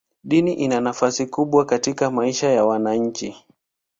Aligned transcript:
Dini 0.23 0.53
ina 0.53 0.79
nafasi 0.81 1.25
kubwa 1.25 1.65
katika 1.65 2.11
maisha 2.11 2.49
ya 2.49 2.65
wananchi. 2.65 3.45